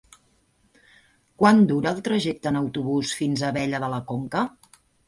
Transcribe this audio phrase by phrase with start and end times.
[1.43, 4.49] Quant dura el trajecte en autobús fins a Abella de la Conca?